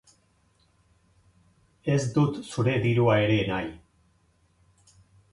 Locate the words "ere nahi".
3.25-3.69